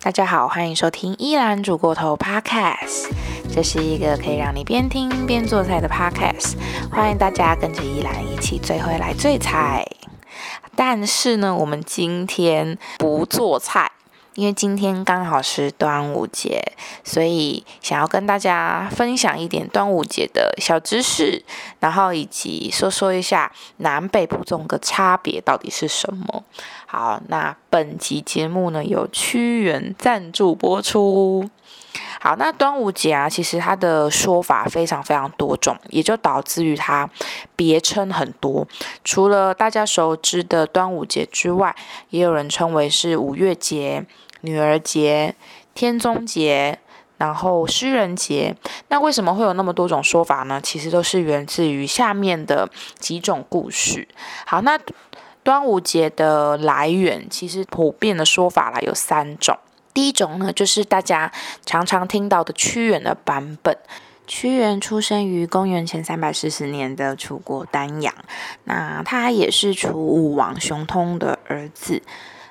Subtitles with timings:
[0.00, 3.08] 大家好，欢迎收听依兰煮过头 Podcast，
[3.52, 6.54] 这是一个可以让你边听边做菜的 Podcast，
[6.90, 9.84] 欢迎大家跟着依兰一起最会来最菜。
[10.76, 13.90] 但是呢，我们今天不做菜。
[14.36, 16.62] 因为今天刚好是端午节，
[17.02, 21.42] 所以想要跟大家分享一点端午节的小知识，
[21.80, 26.44] 然后以及说说一下南北部种的差别到底是什么。
[26.84, 31.48] 好，那本集节目呢由屈原赞助播出。
[32.20, 37.08] 好，那端午节啊，其实它的说法非常非常多种，也就导致于它
[37.54, 38.68] 别称很多。
[39.02, 41.74] 除了大家熟知的端午节之外，
[42.10, 44.04] 也有人称为是五月节。
[44.46, 45.34] 女儿节、
[45.74, 46.78] 天宗节，
[47.18, 48.54] 然后诗人节，
[48.88, 50.60] 那为什么会有那么多种说法呢？
[50.62, 54.06] 其实都是源自于下面的几种故事。
[54.46, 54.78] 好，那
[55.42, 59.58] 端午节的来源，其实普遍的说法啦有三种。
[59.92, 61.32] 第一种呢，就是大家
[61.64, 63.76] 常常听到的屈原的版本。
[64.28, 68.12] 屈原出生于公元前三百四十年的楚国丹阳，
[68.64, 72.02] 那他也是楚武王熊通的儿子。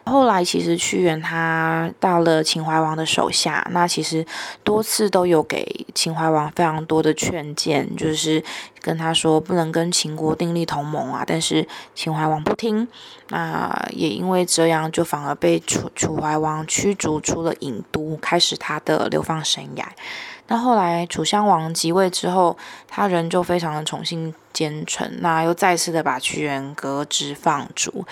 [0.06, 4.26] 后来其实屈原他到了秦怀王的手下，那其实
[4.64, 8.44] 多次都有给秦怀王非常多的劝谏，就是
[8.82, 12.88] 跟他说不能跟秦国订立同盟啊，但是秦怀王不听，
[13.30, 19.84] 那也因为这样，就反而被楚楚怀王驱逐出了郢都，开始他的流放生涯。
[20.48, 22.56] 那后来楚襄王即位之后，
[22.88, 28.06] 他人就非常的宠信奸臣，那又再次的把屈原革职放逐。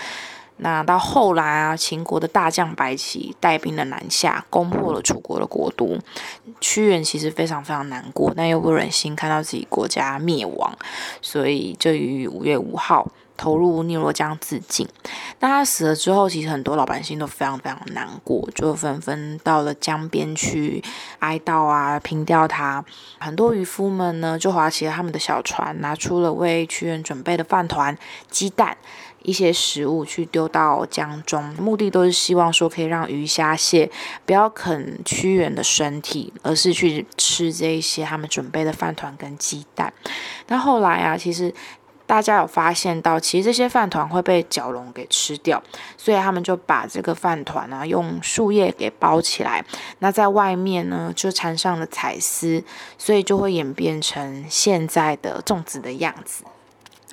[0.58, 5.98] 那到后来啊，秦国的大将白起带兵的南下，攻破了楚国的国都。
[6.62, 10.78] 屈原其实非常非常难过，但又不忍心看到自己国家灭亡，
[11.22, 14.88] 所以就于五月五号投入汨罗江自尽。
[15.40, 20.82] 那他死了之后，其实很多老百姓都非常非常难过，就纷纷到了江边去
[21.20, 22.86] 哀悼啊，凭吊他。
[23.20, 27.98] 很多渔夫们呢，就划起了他们的小船，拿出了为屈原准备的饭团、
[28.30, 28.78] 鸡蛋。
[29.24, 33.90] 一些食物去丢到江中，目的都是希望说可以让鱼虾蟹
[34.26, 39.92] 不要啃屈原的身体，而是去吃这一些他们准备的饭团跟鸡蛋。
[40.48, 41.54] 那后来啊，其实
[42.06, 45.64] 大家有发现到，其实这些饭团会被角龙给吃掉，
[45.98, 49.64] 所以他们就把这个饭团呢用树叶给包起来，
[50.00, 52.62] 那在外面呢就缠上了彩丝，
[52.98, 56.44] 所以就会演变成现在的粽子的样子。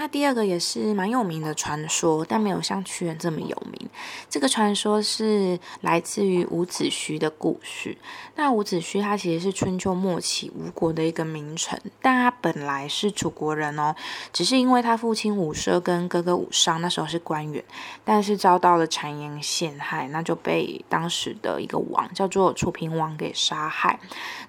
[0.00, 3.90] 那第二个也是蛮有名的传说，但没有像屈原这么有名。
[4.30, 7.98] 这个传说是来自于伍子胥的故事。
[8.34, 13.94] 那伍子胥他其实是春秋末期吴国的一个名臣，但他本来是楚国人哦，
[14.32, 17.62] 只是因为他父亲伍奢跟哥哥伍尚那时候是官员，
[18.02, 24.00] 但是遭到了谗言陷害，那就被当时的一个王叫做楚平王给杀害。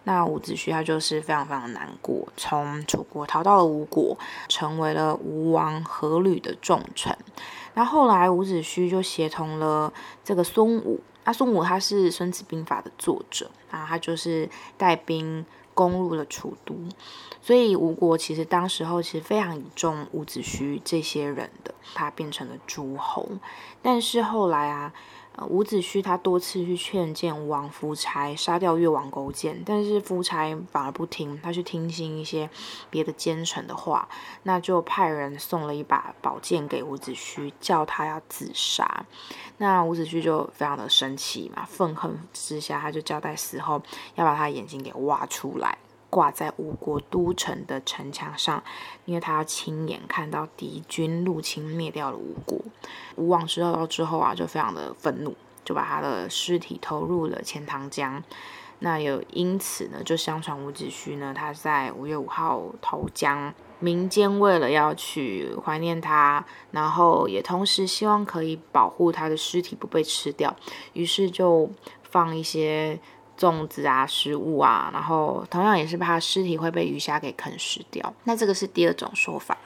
[0.06, 5.41] 那伍子胥他就是非常非常难过，从楚国逃到了吴国，成为了吴。
[5.41, 7.18] 吴王阖闾的重臣，
[7.74, 9.91] 那后来伍子胥就协同了
[10.24, 14.47] 这个孙武，那孙武他是《孙子兵法》的作者啊，他就是
[14.78, 15.44] 带兵
[15.74, 16.75] 攻入了楚都，
[17.41, 23.28] 所以吴国其实当时候其实非常倚重伍子胥这些人的，他变成了诸侯，
[23.81, 24.94] 但是后来啊。
[25.34, 32.50] 呃，伍子胥他多次去劝谏吴王夫差杀掉越王勾践，但是夫差反而不听，他去听信一些
[32.90, 34.09] 别的奸臣的话，
[34.44, 39.06] 那就派人送了一把宝剑给伍子胥，叫他要自杀。
[39.58, 43.81] 那伍子胥就非常的生气嘛，愤恨之下，他就交代死后
[44.16, 45.78] 要把他眼睛给挖出来。
[46.12, 48.62] 挂在吴国都城的城墙上，
[49.06, 52.60] 因为他要亲眼看到敌军入侵灭掉了吴国。
[53.16, 55.34] 吴王知道之后啊，就非常的愤怒，
[55.64, 58.22] 就把他的尸体投入了钱塘江。
[58.80, 70.54] 那有因此呢，就相传伍子胥呢，他在五月五号投江，民间为了要去怀念他，然后也同时希望可以保护他的尸体不被吃掉，
[70.92, 71.72] 于是就
[72.04, 73.00] 放一些。
[73.41, 78.14] 粽子啊，食物啊，然后同样也是怕尸体会被鱼虾给啃食掉。
[78.26, 79.58] 那这个是第二种说法。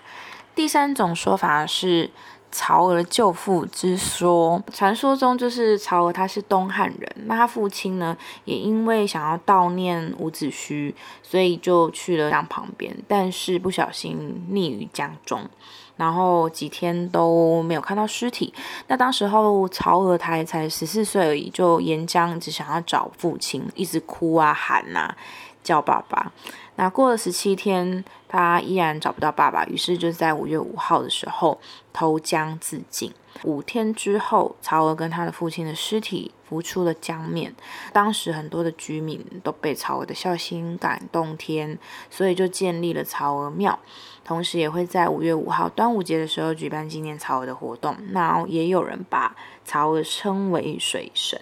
[0.56, 2.10] 第三种说法是
[2.50, 4.64] 曹娥救父之说。
[4.72, 15.50] 传说中就是曹娥他是东汉人，那他父亲呢也因为想要悼念伍子胥，所以就去了江旁边，但是不小心溺于江中。
[15.98, 18.54] 然后几天都没有看到尸体。
[18.88, 25.16] 那当时候曹娥台才十四岁而已，就沿江只想要找父亲，一直哭啊喊啊
[25.64, 26.32] 叫爸爸。
[26.78, 31.60] 那过了十七天，他依然找不到爸爸，于是就在五月五号的时候
[31.94, 33.14] 投江自尽。
[33.44, 37.54] 五天之后，曹娥跟他的父亲的尸体浮出了江面。
[37.92, 41.78] 当时很多的居民都被曹娥的孝心感动天，
[42.10, 43.78] 所以就建立了曹娥庙。
[44.24, 47.96] 同时也会在五月五号端午节的时候举办纪念曹娥的活动。
[48.10, 51.42] 那也有人把曹娥称为水神。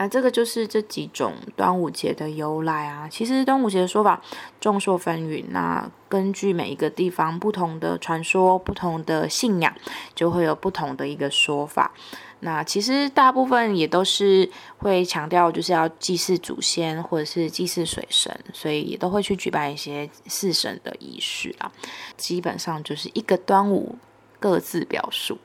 [0.00, 3.06] 那这个就是这几种端午节的由来啊。
[3.06, 4.18] 其实端午节的说法
[4.58, 9.70] 众说纷纭，那根据每一个地方不同的传说、不同的信仰，
[10.14, 11.92] 就会有不同的一个说法。
[12.38, 21.70] 那其实大部分也都是会强调就是要祭祀祖先或者是祭祀水神，所以也都会去举办一些祀神的仪式啊。
[22.16, 23.98] 基本上就是一个端午
[24.38, 25.36] 各自表述。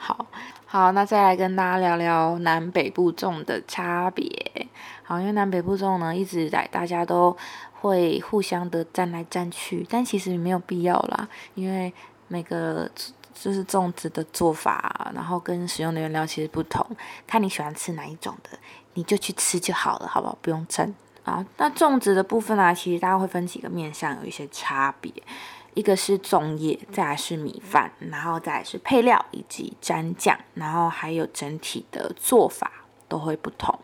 [0.00, 0.26] 好。
[0.64, 4.26] 好，那再来跟大家聊聊南北部粽的差别。
[5.02, 7.36] 好，因为南北部粽呢，一直在大家都
[7.80, 11.92] 会互相的站来站去，但其实没有必要啦，因为
[12.28, 12.88] 每个
[13.34, 16.86] 就是粽子的做法，然后跟使用的原料其实不同，
[17.26, 18.50] 看你喜欢吃哪一种的，
[18.94, 20.38] 你就去吃就好了，好不好？
[20.40, 20.94] 不用争
[21.24, 21.44] 啊。
[21.56, 25.12] 那粽子的部分呢，其实大家会分几个面向，有一些差别。
[25.74, 32.70] 一个是粽叶，再来是米饭，然后再来是配料以及蘸酱，然后还有整体的做法
[33.08, 33.78] 都会不同。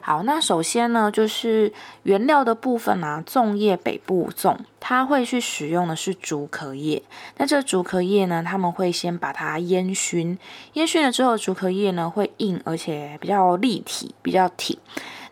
[0.00, 1.70] 好，那首先呢，就是
[2.04, 7.02] 原料的部分啊，粽叶北部粽，它会去使用的是竹壳叶。
[7.36, 10.38] 那这竹壳叶呢，他们会先把它烟熏，
[10.72, 14.78] 烟熏了之后，竹壳叶呢会硬，而且比较立体，比较挺。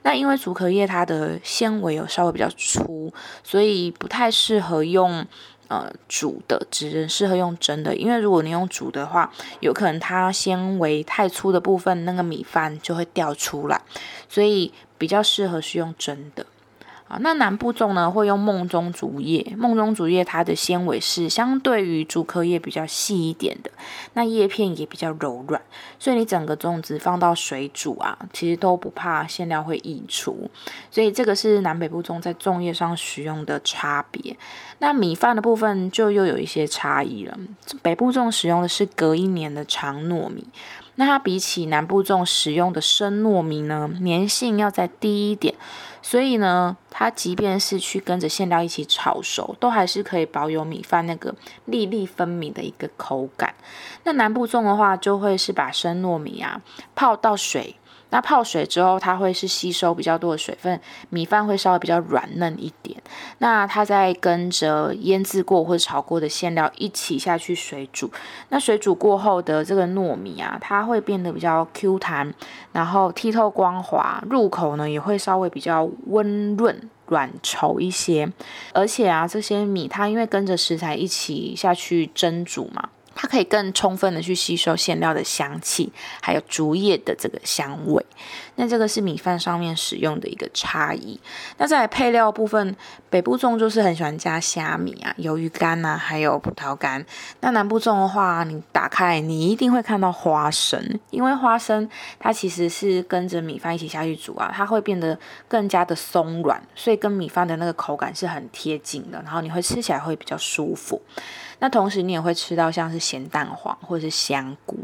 [0.03, 3.13] 那因为竹壳叶它的纤维有稍微比较粗，
[3.43, 5.27] 所以不太适合用。
[5.69, 13.83] 呃，煮的只适合用蒸的，因为如果你用煮的话，有可能它纤维太粗的部分，那个米饭就会掉出来，
[14.29, 16.47] 所以比较适合是用蒸的。
[17.09, 23.71] 啊，那南部粽呢会用梦中竹叶，梦中竹叶它的纤维是相对于竹科叶比较细一点的，
[24.15, 25.63] 那叶片也比较柔软，
[26.01, 30.51] 所以你整个粽子放到水煮啊，其实都不怕馅料会溢出，
[30.91, 34.37] 所以这个是南北部粽在粽叶上使用的差别。
[34.79, 37.39] 那米饭的部分就又有一些差异了，
[37.83, 40.45] 北部粽使用的是隔一年的长糯米。
[40.99, 45.55] 那它比起南部粽使用的生糯米呢，粘性要再低一点，
[46.09, 53.57] 所以呢，它即便是去跟着馅料一起炒熟，都还是可以保有米饭那个粒粒分明的一个口感。
[54.05, 56.63] 那南部粽的话，就会是把生糯米啊
[56.95, 57.75] 泡到水。
[58.11, 60.81] 那泡水之后，它会是吸收比较多的水分，
[61.11, 62.97] 米饭会稍微比较软嫩一点。
[63.39, 68.11] 那它再跟着腌制过或者炒过的馅料一起下去水煮。
[68.49, 72.33] 那水煮过后的这个糯米啊，它会变得比较 Q 弹，
[72.73, 78.33] 然后剔透光滑，入口呢也会稍微比较温润、软稠一些。
[78.73, 82.89] 而且啊，这些米它因为跟着食材一起下去蒸煮嘛。
[83.17, 85.91] 它可以更充分的去吸收馅料的香气，
[86.21, 88.05] 还有竹叶的这个香味。
[88.59, 91.19] 那这个是米饭上面使用的一个差异。
[91.59, 92.75] 那在配料部分，
[93.11, 97.05] 北部粽就是很喜欢加虾米啊、鱿鱼干呐，还有葡萄干。
[97.41, 101.89] 那南部粽的话，你打开你一定会看到花生，因为花生
[102.19, 111.01] 它其实是跟着米饭一起下去煮啊，它会变得更加的松软，所以跟米饭的那个口感是很贴近的，然后你会吃起来会比较舒服。
[111.59, 114.77] 那同时你也会吃到像是咸蛋黄或者是香菇，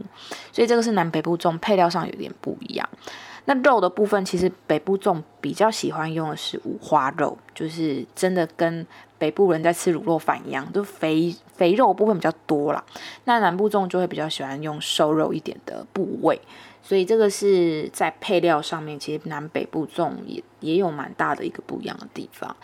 [0.53, 2.89] 所以这个是南北部粽配料上有点不一样。
[3.47, 8.87] 那肉的部分，其实北部粽比较喜欢用的是五花肉，就是真的跟
[9.19, 12.85] 北部人在吃卤肉饭一样，就肥肥肉部分比较多啦。
[13.27, 16.41] 那南部粽就会比较喜欢用瘦肉一点的部位。
[16.85, 22.57] 所以这个是在配料上面，其实南北部粽也也有蛮大的一个不一样的地方。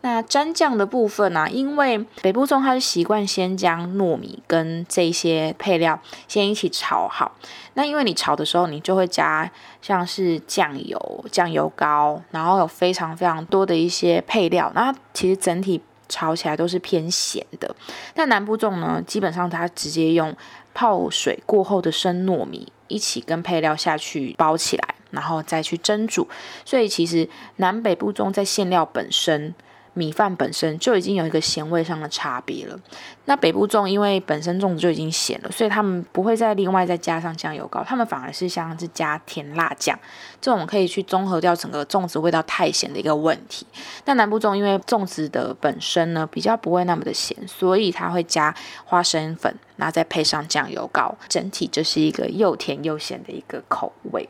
[0.00, 7.36] 那蘸酱的部分呢，因为北部粽它是习惯先将糯米跟这些配料先一起炒好。
[7.74, 9.50] 那因为你炒的时候，你就会加
[9.82, 17.76] 像是酱油、酱油膏，然后有非常非常多的一些配料，那其实整体炒起来都是偏咸的。
[18.14, 20.34] 但南部粽呢，基本上它直接用
[20.72, 22.72] 泡水过后的生糯米。
[22.88, 26.28] 一起跟配料下去包起来，然后再去蒸煮。
[26.64, 29.52] 所以其实南北部粽在馅料本身。
[29.96, 32.78] 米饭本身就已经有一个咸味上的差别了。
[33.24, 39.98] 那北部粽因为本身粽子就已经咸了，所以他们不会再另外再加上酱油膏，他们反而是像是加甜辣酱，
[40.38, 43.66] 这种可以去综合掉整个粽子味道太咸的一个问题。
[44.04, 54.28] 那南部粽因为粽子的本身呢比较不会那么的咸，所以它会加花生粉，然后再配上酱油膏，整体就是一个又甜又咸的一个口味。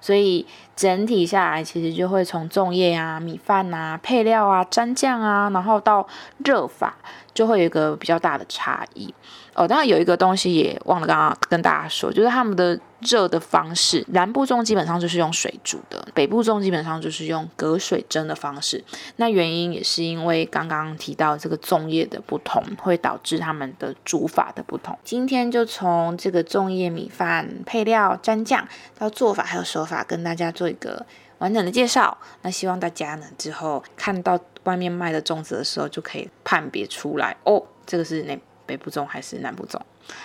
[0.00, 6.06] 所以整体下来，其实就会从粽叶啊、米饭啊、配料啊、蘸酱啊，然后到
[6.44, 6.94] 热法，
[7.34, 9.14] 就会有一个比较大的差异。
[9.54, 14.04] 哦，当然有一个东西也忘了刚刚跟大家说，就是他们的热的方式。
[14.08, 18.82] 南部粽基本上就是用水煮的，北部粽基本上就是用隔水蒸的方式。
[19.16, 24.98] 那原因也是因为刚刚提到这个粽叶的不同，会导致它们的煮法的不同。
[25.04, 28.66] 今天就从这个粽叶米饭配料、蘸酱
[28.98, 31.04] 到做法还有手法，跟大家做一个
[31.38, 32.16] 完整的介绍。
[32.42, 39.80] 那希望大家呢之后看到外面卖的粽子的时候，就可以判别出来哦，这个是哪北部粽还是南部粽？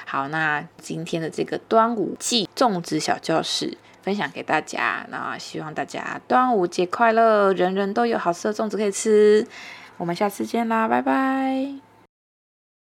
[0.06, 9.48] 好，那今天的这个端午季粽子小教室分享给大家，那希望大家端午节快乐，人人都有好吃的粽子可以吃。
[9.98, 11.85] 我们下次见啦，拜拜。